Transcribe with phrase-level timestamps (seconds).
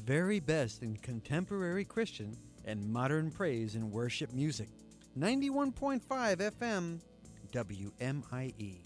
[0.00, 4.68] very best in contemporary Christian and modern praise and worship music.
[5.18, 7.00] 91.5 FM,
[7.52, 8.78] WMIE.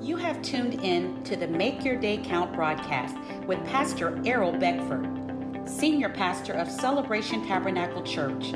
[0.00, 5.08] You have tuned in to the Make Your Day Count broadcast with Pastor Errol Beckford,
[5.64, 8.52] Senior Pastor of Celebration Tabernacle Church,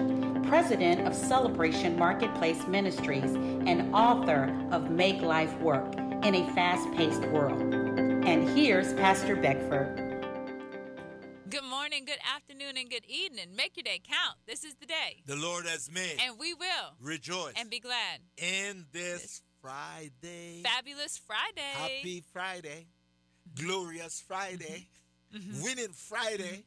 [0.49, 7.23] President of Celebration Marketplace Ministries, and author of Make Life Work in a Fast Paced
[7.27, 7.96] World.
[8.27, 9.87] And here's Pastor Beckford.
[11.49, 13.55] Good morning, good afternoon, and good evening.
[13.55, 14.37] Make your day count.
[14.49, 15.23] This is the day.
[15.27, 16.17] The Lord has made.
[16.21, 20.61] And we will rejoice and be glad in this Friday.
[20.65, 21.71] Fabulous Friday.
[21.75, 22.89] Happy Friday.
[23.55, 24.89] Glorious Friday.
[25.33, 25.63] Mm-hmm.
[25.63, 26.65] Winning Friday.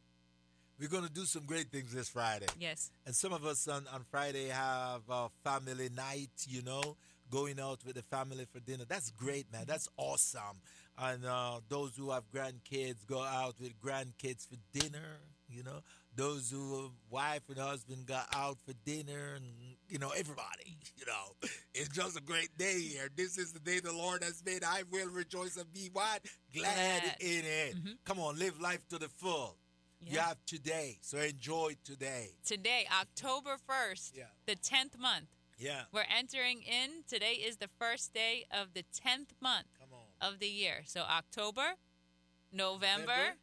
[0.80, 2.48] We're going to do some great things this Friday.
[2.58, 2.90] Yes.
[3.06, 6.96] And some of us on, on Friday have a family night, you know,
[7.30, 8.86] going out with the family for dinner.
[8.88, 9.66] That's great, man.
[9.68, 10.62] That's awesome.
[10.98, 15.82] And uh, those who have grandkids go out with grandkids for dinner, you know.
[16.16, 19.46] Those who wife and husband got out for dinner, and
[19.88, 20.78] you know everybody.
[21.00, 23.08] You know, it's just a great day here.
[23.16, 24.66] This is the day the Lord has made.
[24.66, 27.16] I will rejoice and be what glad, glad.
[27.22, 27.76] in it.
[27.78, 27.92] Mm-hmm.
[28.04, 29.56] Come on, live life to the full.
[30.02, 30.12] Yeah.
[30.12, 32.32] You have today, so enjoy today.
[32.46, 34.26] Today, October first, yeah.
[34.46, 35.28] the tenth month.
[35.60, 35.82] Yeah.
[35.92, 37.04] We're entering in.
[37.08, 39.68] Today is the first day of the 10th month
[40.22, 40.84] of the year.
[40.86, 41.76] So October,
[42.52, 43.36] November, November?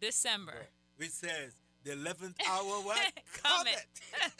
[0.00, 0.66] December.
[0.96, 3.12] Which says the 11th hour what?
[3.42, 3.86] Comet.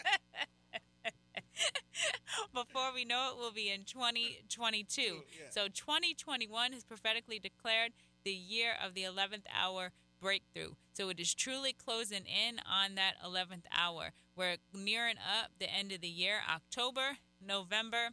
[2.55, 5.03] Before we know it, we'll be in 2022.
[5.03, 5.19] Yeah.
[5.51, 7.93] So 2021 is prophetically declared
[8.25, 10.75] the year of the 11th hour breakthrough.
[10.93, 14.13] So it is truly closing in on that 11th hour.
[14.37, 18.11] We're nearing up the end of the year, October, November,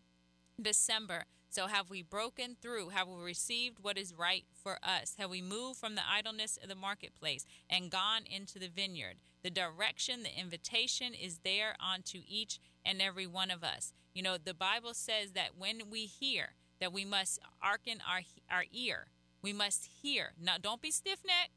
[0.62, 1.26] December.
[1.50, 2.90] So have we broken through?
[2.90, 5.16] Have we received what is right for us?
[5.18, 9.16] Have we moved from the idleness of the marketplace and gone into the vineyard?
[9.44, 13.94] The direction, the invitation is there onto each and every one of us.
[14.14, 18.66] You know, the Bible says that when we hear, that we must hearken our our
[18.72, 19.08] ear.
[19.42, 20.34] We must hear.
[20.42, 21.52] Now, don't be stiff necked.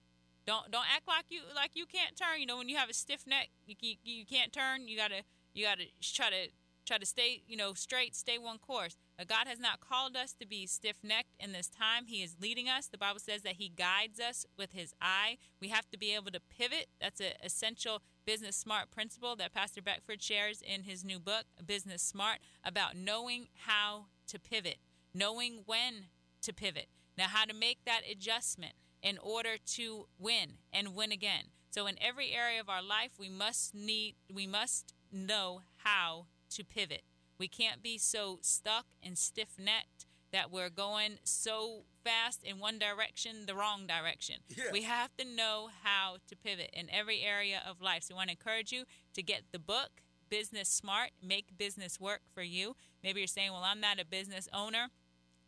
[0.50, 2.40] Don't don't act like you like you can't turn.
[2.40, 4.88] You know, when you have a stiff neck, you you, you can't turn.
[4.88, 5.22] You gotta
[5.54, 6.50] you gotta try to
[6.84, 8.96] try to stay you know straight, stay one course.
[9.16, 12.06] But God has not called us to be stiff necked in this time.
[12.06, 12.88] He is leading us.
[12.88, 15.36] The Bible says that He guides us with His eye.
[15.60, 16.88] We have to be able to pivot.
[17.00, 22.02] That's an essential business smart principle that Pastor Beckford shares in his new book, Business
[22.02, 24.78] Smart, about knowing how to pivot,
[25.14, 26.06] knowing when
[26.42, 26.88] to pivot.
[27.16, 28.72] Now, how to make that adjustment
[29.02, 31.44] in order to win and win again.
[31.70, 36.64] So in every area of our life, we must need we must know how to
[36.64, 37.02] pivot.
[37.38, 43.46] We can't be so stuck and stiff-necked that we're going so fast in one direction,
[43.46, 44.36] the wrong direction.
[44.48, 44.64] Yeah.
[44.72, 48.04] We have to know how to pivot in every area of life.
[48.04, 48.84] So I want to encourage you
[49.14, 52.76] to get the book Business Smart, Make Business Work for You.
[53.02, 54.90] Maybe you're saying, "Well, I'm not a business owner."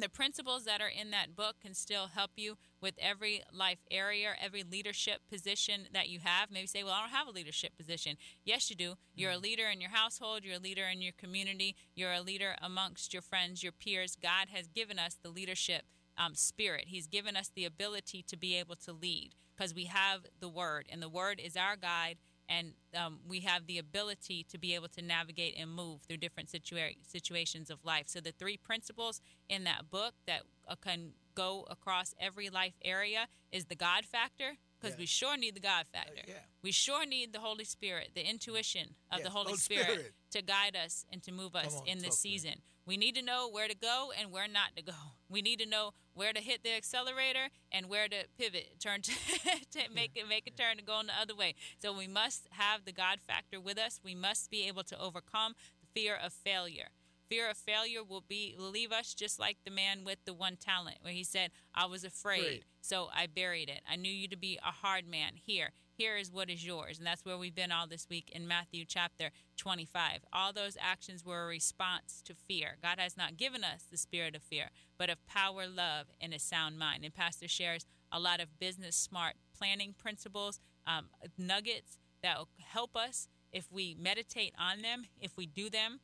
[0.02, 4.32] The principles that are in that book can still help you with every life area,
[4.42, 6.50] every leadership position that you have.
[6.50, 8.16] Maybe say, Well, I don't have a leadership position.
[8.44, 8.94] Yes, you do.
[9.14, 9.44] You're a mm-hmm.
[9.44, 13.22] leader in your household, you're a leader in your community, you're a leader amongst your
[13.22, 14.16] friends, your peers.
[14.20, 15.84] God has given us the leadership
[16.18, 20.22] um, spirit, He's given us the ability to be able to lead because we have
[20.40, 22.18] the Word, and the Word is our guide
[22.52, 26.48] and um, we have the ability to be able to navigate and move through different
[26.50, 28.04] situa- situations of life.
[28.06, 33.26] So the three principles in that book that uh, can go across every life area
[33.50, 36.22] is the God factor, because we sure need the God factor.
[36.24, 36.34] Uh, yeah.
[36.62, 40.12] We sure need the Holy Spirit, the intuition of yes, the Holy, Holy Spirit, Spirit,
[40.32, 42.54] to guide us and to move us on, in this season.
[42.84, 44.98] We need to know where to go and where not to go.
[45.28, 49.12] We need to know where to hit the accelerator and where to pivot, turn to,
[49.70, 51.54] to make it make a turn to go in the other way.
[51.80, 54.00] So we must have the God factor with us.
[54.04, 56.88] We must be able to overcome the fear of failure.
[57.28, 60.56] Fear of failure will be will leave us just like the man with the one
[60.56, 62.64] talent where he said i was afraid.
[62.82, 63.80] so i buried it.
[63.90, 66.98] I knew you to be a hard man here here is what is yours.
[66.98, 71.24] And that's where we've been all this week in matthew chapter 25 all those actions
[71.24, 72.76] were a response to fear.
[72.82, 76.38] God has not given us the spirit of fear but of power love and a
[76.38, 77.04] sound mind.
[77.04, 81.06] And pastor shares a lot of business smart planning principles um,
[81.38, 85.04] nuggets that will help us if we meditate on them.
[85.20, 86.00] If we do them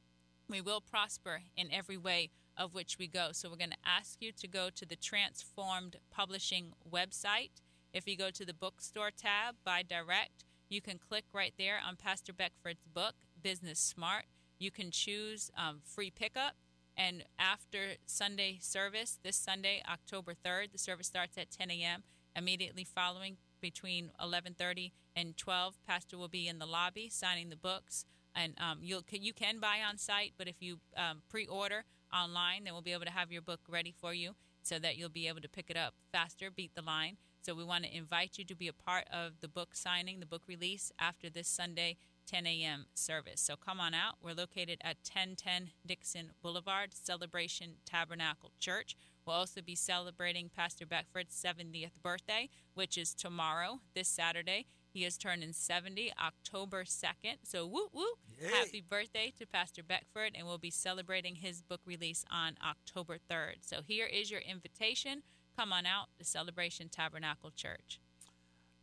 [0.49, 3.29] we will prosper in every way of which we go.
[3.33, 7.51] So we're going to ask you to go to the Transformed Publishing website.
[7.93, 11.97] If you go to the bookstore tab by direct, you can click right there on
[11.97, 14.25] Pastor Beckford's book, Business Smart.
[14.59, 16.55] You can choose um, free pickup.
[16.97, 22.03] And after Sunday service, this Sunday, October 3rd, the service starts at 10 a.m.
[22.37, 28.05] Immediately following, between 11:30 and 12, Pastor will be in the lobby signing the books,
[28.35, 32.73] and um, you'll you can buy on site, but if you um, pre-order online, then
[32.73, 35.41] we'll be able to have your book ready for you so that you'll be able
[35.41, 37.17] to pick it up faster, beat the line.
[37.49, 40.27] So we want to invite you to be a part of the book signing, the
[40.27, 41.97] book release after this Sunday
[42.27, 42.85] 10 a.m.
[42.93, 43.41] service.
[43.41, 44.17] So come on out.
[44.23, 48.97] We're located at 1010 Dixon Boulevard, Celebration Tabernacle Church.
[49.25, 54.67] We'll also be celebrating Pastor Beckford's 70th birthday, which is tomorrow, this Saturday.
[54.91, 57.39] He is turning 70 October 2nd.
[57.45, 58.05] So, woo woo.
[58.43, 58.49] Yay.
[58.49, 63.61] Happy birthday to Pastor Beckford, and we'll be celebrating his book release on October 3rd.
[63.63, 65.23] So, here is your invitation.
[65.59, 67.99] Come on out to Celebration Tabernacle Church.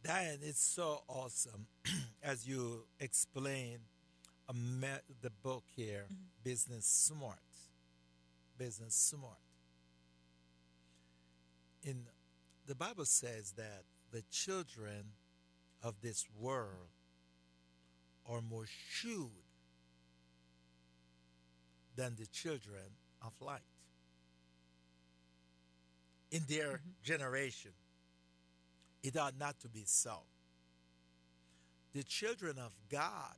[0.04, 1.68] Diane, it's so awesome
[2.22, 3.78] as you explain
[4.50, 6.24] the book here, mm-hmm.
[6.44, 7.40] Business Smart.
[8.58, 9.38] Business Smart.
[11.82, 12.08] In
[12.68, 15.14] the Bible says that the children
[15.82, 16.90] of this world
[18.30, 19.30] are more shrewd
[21.96, 23.62] than the children of light.
[26.32, 26.90] In their mm-hmm.
[27.04, 27.72] generation,
[29.04, 30.20] it ought not to be so.
[31.94, 33.36] The children of God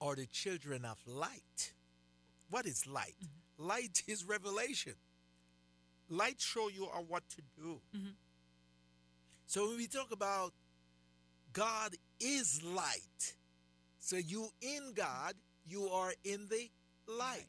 [0.00, 1.72] are the children of light.
[2.50, 3.16] What is light?
[3.22, 3.68] Mm-hmm.
[3.68, 4.94] Light is revelation.
[6.08, 7.80] Light show you what to do.
[7.94, 8.10] Mm-hmm.
[9.46, 10.52] So when we talk about
[11.52, 13.34] God is light,
[13.98, 15.34] so you in God,
[15.66, 16.68] you are in the
[17.08, 17.46] light.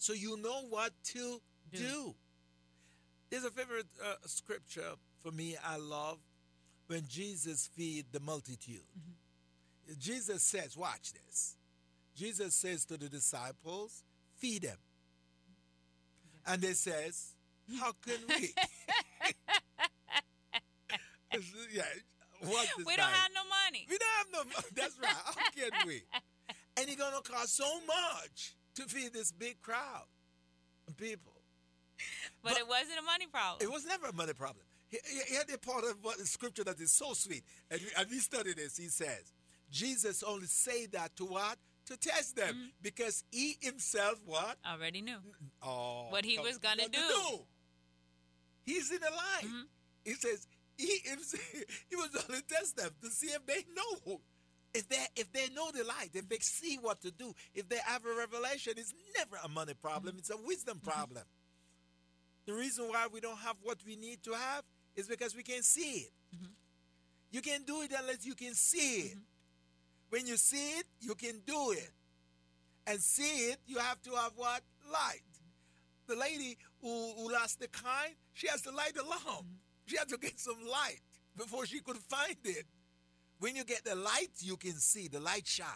[0.00, 1.40] So you know what to
[1.72, 1.78] Do.
[1.78, 2.14] do.
[3.28, 4.92] There's a favorite uh, scripture
[5.22, 6.16] for me I love
[6.86, 8.80] when Jesus feed the multitude.
[9.98, 11.54] Jesus says, watch this.
[12.16, 14.02] Jesus says to the disciples,
[14.38, 14.78] feed them.
[16.46, 17.34] And they says,
[17.78, 18.54] how can we?
[21.74, 21.82] yeah,
[22.40, 23.12] what We don't time?
[23.12, 23.86] have no money.
[23.88, 24.66] We don't have no money.
[24.74, 25.10] That's right.
[25.12, 26.02] How can we?
[26.76, 30.06] And it's gonna cost so much to feed this big crowd
[30.88, 31.32] of people.
[32.42, 33.58] But, But- it wasn't a money problem.
[33.68, 34.64] It was never a money problem.
[34.88, 34.98] He-
[35.28, 37.44] Here the part of what the scripture that is so sweet.
[37.70, 38.76] And we, and we study this.
[38.76, 39.32] He says,
[39.70, 41.58] Jesus only say that to what?
[41.86, 42.54] To test them.
[42.54, 42.66] Mm-hmm.
[42.82, 44.56] Because he himself what?
[44.68, 45.18] Already knew.
[45.62, 47.40] Oh, What he was gonna do.
[48.62, 49.44] He's in the light.
[49.46, 49.62] Mhm.
[50.04, 50.46] He says
[50.76, 51.42] he himself,
[51.90, 54.20] he was only test them to see if they know.
[54.72, 57.78] If they if they know the light, if they see what to do, if they
[57.84, 60.14] have a revelation, it's never a money problem.
[60.18, 60.88] It's a wisdom mm-hmm.
[60.88, 60.98] Mm-hmm.
[60.98, 61.24] problem.
[62.46, 64.62] The reason why we don't have what we need to have
[64.96, 66.12] is because we can't see it.
[66.34, 66.52] Mm-hmm.
[67.30, 69.18] You can't do it unless you can see it.
[70.08, 71.90] When you see it, you can do it.
[72.86, 74.62] And see it, you have to have what?
[74.92, 75.22] Light.
[76.08, 79.46] The lady who, who lost the kind, she has to light the lamp.
[79.86, 81.00] She had to get some light
[81.36, 82.66] before she could find it.
[83.40, 85.66] When you get the light, you can see the light shine.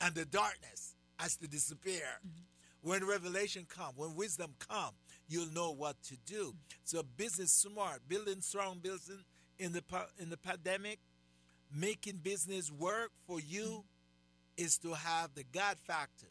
[0.00, 2.02] And the darkness has to disappear.
[2.26, 2.42] Mm-hmm.
[2.82, 4.92] When revelation come, when wisdom come,
[5.28, 6.54] you'll know what to do.
[6.84, 9.18] So business smart, building strong business
[9.58, 9.82] in the
[10.18, 10.98] in the pandemic,
[11.74, 14.64] making business work for you mm-hmm.
[14.64, 16.26] is to have the God factor.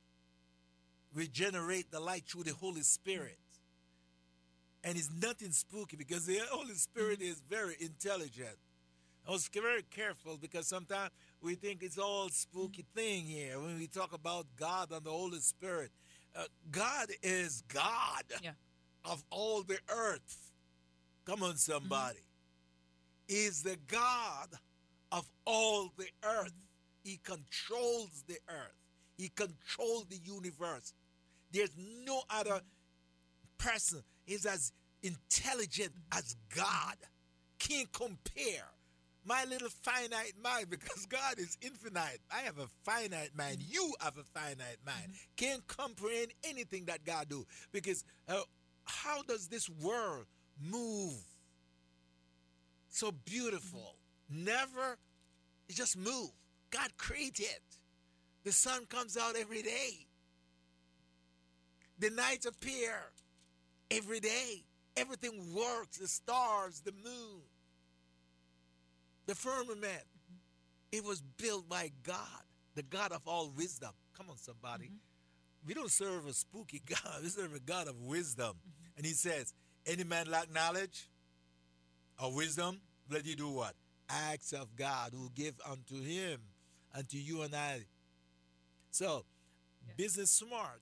[1.14, 3.40] Regenerate the light through the Holy Spirit.
[3.40, 4.90] Mm-hmm.
[4.90, 8.58] And it's nothing spooky because the Holy Spirit is very intelligent.
[9.28, 13.88] I was very careful because sometimes we think it's all spooky thing here when we
[13.88, 15.92] talk about God and the Holy Spirit.
[16.36, 18.52] Uh, God is God Yeah.
[19.04, 20.52] of all the earth.
[21.26, 22.20] Come on, somebody.
[23.28, 24.50] Is the God
[25.12, 26.54] of all the earth.
[27.04, 28.76] He controls the earth.
[29.18, 30.94] He controls the universe.
[31.52, 32.62] There's no other
[33.58, 36.98] person is as intelligent as God.
[37.60, 38.68] Can't compare.
[39.26, 42.20] My little finite mind, because God is infinite.
[42.32, 43.58] I have a finite mind.
[43.58, 43.74] Mm.
[43.74, 45.10] You have a finite mind.
[45.10, 45.36] Mm-hmm.
[45.36, 47.46] Can't comprehend anything that God do.
[47.72, 48.42] Because uh,
[48.86, 50.26] how does this world
[50.62, 51.22] move?
[52.90, 53.96] So beautiful.
[54.32, 54.46] Mm-hmm.
[54.46, 54.98] Never
[55.68, 56.30] it just move.
[56.72, 57.60] God created.
[58.44, 60.08] The sun comes out every day.
[61.98, 62.96] The nights appear
[63.90, 64.64] every day.
[64.96, 65.98] Everything works.
[65.98, 67.42] The stars, the moon,
[69.26, 70.04] the firmament.
[70.92, 72.44] It was built by God,
[72.76, 73.92] the God of all wisdom.
[74.18, 74.86] Come on, somebody.
[74.86, 75.68] Mm-hmm.
[75.68, 77.22] We don't serve a spooky God.
[77.22, 78.54] We serve a God of wisdom.
[78.54, 78.98] Mm-hmm.
[78.98, 79.54] And he says,
[79.86, 81.10] Any man lack knowledge
[82.22, 82.80] or wisdom,
[83.10, 83.74] let you do what?
[84.10, 86.40] Acts of God who give unto him,
[86.96, 87.82] unto you and I.
[88.92, 89.26] So,
[89.98, 90.82] business smart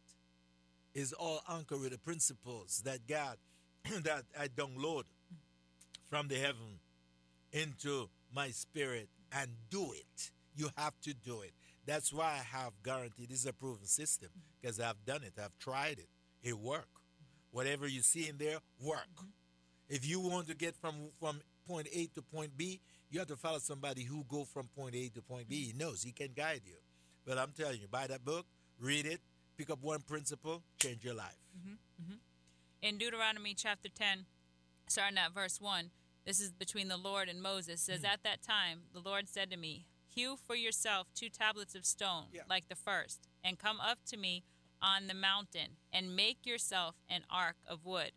[0.94, 3.38] is all anchored with the principles that God
[4.04, 5.36] that I download mm-hmm.
[6.06, 6.80] from the heaven
[7.52, 10.32] into my spirit and do it.
[10.56, 11.52] You have to do it.
[11.86, 14.30] That's why I have guaranteed this is a proven system
[14.62, 15.34] because I've done it.
[15.38, 16.08] I've tried it.
[16.42, 16.88] It work.
[17.52, 19.26] Whatever you see in there, work.
[19.90, 23.36] If you want to get from from point A to point B, you have to
[23.36, 25.66] follow somebody who go from point A to point B.
[25.66, 26.76] He knows he can guide you.
[27.26, 28.46] But I'm telling you, buy that book,
[28.80, 29.22] read it,
[29.58, 31.38] pick up one principle, change your life.
[31.58, 31.74] Mm-hmm.
[32.04, 32.16] Mm-hmm.
[32.82, 34.26] In Deuteronomy chapter 10,
[34.88, 35.92] starting at verse 1,
[36.26, 38.08] this is between the Lord and Moses, says, mm.
[38.08, 42.26] At that time, the Lord said to me, Hew for yourself two tablets of stone,
[42.32, 42.44] Yeah.
[42.48, 44.44] like the first, and come up to me
[44.82, 48.12] on the mountain, and make yourself an ark of wood.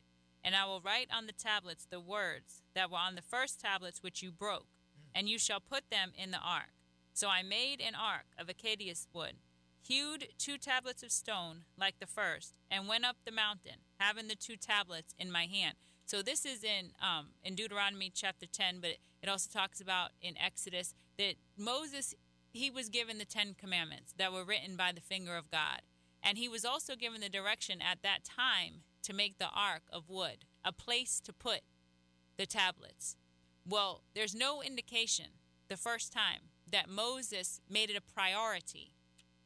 [0.45, 4.03] And I will write on the tablets the words that were on the first tablets
[4.03, 5.09] which you broke, mm.
[5.15, 6.71] and you shall put them in the ark.
[7.13, 9.39] So I made an ark of acacia wood,
[9.81, 14.35] hewed two tablets of stone like the first, and went up the mountain, having the
[14.35, 15.77] two tablets in my hand.
[16.07, 18.91] So this is in um, in Deuteronomy chapter ten, but
[19.23, 22.15] it also talks about in Exodus that Moses
[22.53, 25.83] he was given the Ten Commandments that were written by the finger of God,
[26.23, 30.09] and he was also given the direction at that time to make the ark of
[30.09, 31.61] wood, a place to put
[32.37, 33.17] the tablets.
[33.69, 35.27] Well, there's no indication
[35.69, 38.93] the first time that Moses made it a priority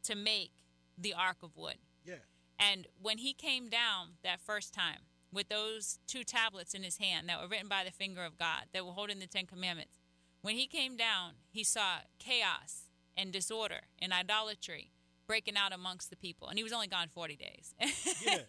[0.05, 0.53] to make
[0.97, 1.79] the ark of wood.
[2.05, 2.15] Yeah.
[2.59, 5.01] And when he came down that first time
[5.33, 8.65] with those two tablets in his hand that were written by the finger of God,
[8.73, 9.99] that were holding the Ten Commandments,
[10.43, 12.85] when he came down, he saw chaos
[13.17, 14.93] and disorder and idolatry
[15.27, 16.49] breaking out amongst the people.
[16.49, 17.75] And he was only gone 40 days.
[18.25, 18.41] Yeah.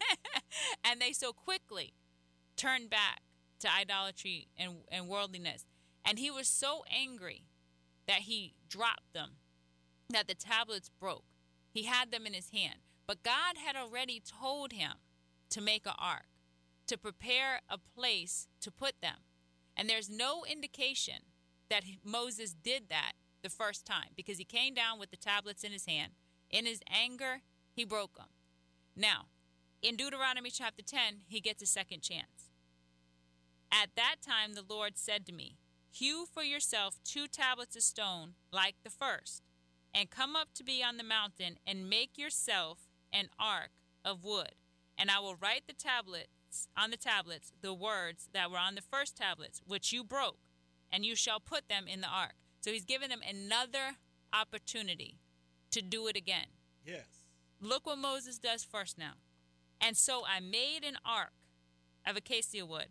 [0.84, 1.94] and they so quickly
[2.56, 3.22] turned back
[3.60, 5.64] to idolatry and, and worldliness.
[6.04, 7.44] And he was so angry
[8.06, 9.36] that he dropped them,
[10.10, 11.24] that the tablets broke.
[11.70, 12.80] He had them in his hand.
[13.06, 14.92] But God had already told him
[15.50, 16.26] to make an ark,
[16.86, 19.18] to prepare a place to put them.
[19.76, 21.22] And there's no indication
[21.70, 23.12] that Moses did that
[23.42, 26.12] the first time because he came down with the tablets in his hand.
[26.50, 27.42] In his anger,
[27.74, 28.26] he broke them.
[28.94, 29.26] Now,
[29.80, 32.50] in Deuteronomy chapter 10, he gets a second chance.
[33.72, 35.56] At that time, the Lord said to me,
[35.90, 39.42] Hew for yourself two tablets of stone like the first,
[39.94, 43.70] and come up to be on the mountain, and make yourself an ark
[44.04, 44.54] of wood.
[44.96, 45.74] And I will write the
[46.52, 50.38] tablets on the tablets the words that were on the first tablets, which you broke,
[50.92, 52.34] and you shall put them in the ark.
[52.60, 53.96] So he's given them another
[54.32, 55.16] opportunity
[55.70, 56.46] to do it again.
[56.84, 57.24] Yes.
[57.60, 59.14] Look what Moses does first now.
[59.80, 61.32] And so I made an ark
[62.06, 62.88] of acacia wood,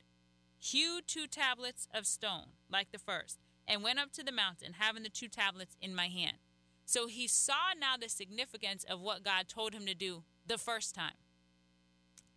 [0.58, 5.04] hewed two tablets of stone, like the first, and went up to the mountain, having
[5.04, 6.38] the two tablets in my hand.
[6.86, 10.96] So he saw now the significance of what God told him to do the first
[10.96, 11.14] time.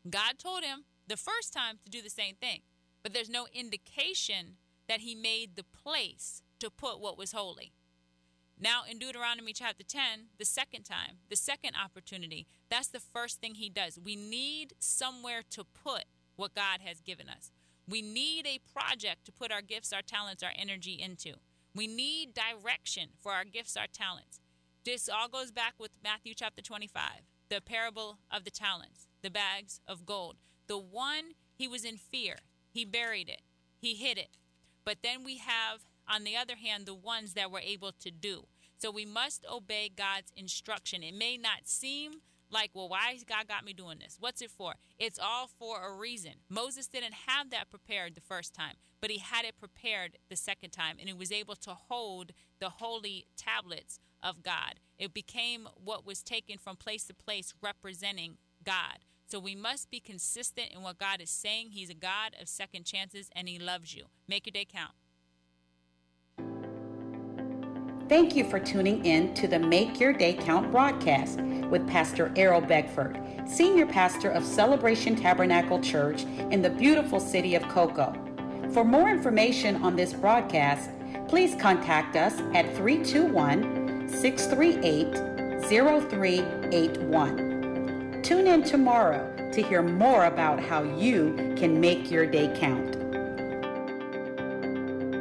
[0.08, 2.60] God told him the first time to do the same thing,
[3.02, 4.56] but there's no indication
[4.88, 7.72] that he made the place to put what was holy.
[8.58, 13.56] Now, in Deuteronomy chapter 10, the second time, the second opportunity, that's the first thing
[13.56, 13.98] he does.
[14.02, 16.04] We need somewhere to put
[16.36, 17.50] what God has given us.
[17.88, 21.34] We need a project to put our gifts, our talents, our energy into.
[21.74, 24.40] We need direction for our gifts, our talents.
[24.84, 27.02] This all goes back with Matthew chapter 25,
[27.50, 30.36] the parable of the talents, the bags of gold.
[30.66, 32.36] The one, he was in fear,
[32.70, 33.42] he buried it,
[33.80, 34.36] he hid it.
[34.84, 38.46] But then we have, on the other hand, the ones that we're able to do.
[38.76, 41.02] So we must obey God's instruction.
[41.02, 44.16] It may not seem like, well, why has God got me doing this?
[44.20, 44.74] What's it for?
[44.98, 46.32] It's all for a reason.
[46.48, 50.70] Moses didn't have that prepared the first time, but he had it prepared the second
[50.70, 54.74] time, and he was able to hold the holy tablets of God.
[54.98, 59.03] It became what was taken from place to place representing God.
[59.26, 61.70] So we must be consistent in what God is saying.
[61.70, 64.04] He's a God of second chances and he loves you.
[64.28, 64.92] Make your day count.
[68.06, 72.60] Thank you for tuning in to the Make Your Day Count broadcast with Pastor Errol
[72.60, 78.12] Beckford, Senior Pastor of Celebration Tabernacle Church in the beautiful city of Cocoa.
[78.74, 80.90] For more information on this broadcast,
[81.28, 87.53] please contact us at 321 638 0381.
[88.24, 92.94] Tune in tomorrow to hear more about how you can make your day count.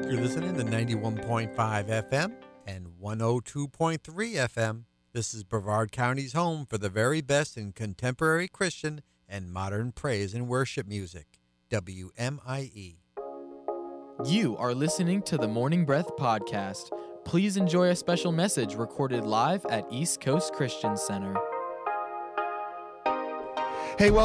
[0.10, 2.34] You're listening to 91.5 FM
[2.66, 4.84] and 102.3 FM.
[5.12, 10.34] This is Brevard County's home for the very best in contemporary Christian and modern praise
[10.34, 11.42] and worship music.
[11.72, 12.96] WMIE.
[14.24, 16.90] You are listening to the Morning Breath Podcast.
[17.26, 21.36] Please enjoy a special message recorded live at East Coast Christian Center.
[23.96, 24.22] Hey, welcome.